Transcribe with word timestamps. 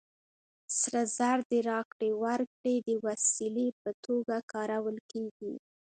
سره 0.79 1.01
زر 1.17 1.37
د 1.51 1.53
راکړې 1.69 2.11
ورکړې 2.23 2.75
د 2.87 2.89
وسیلې 3.05 3.67
په 3.81 3.91
توګه 4.05 4.35
کارول 4.53 4.97
کېږي 5.11 5.53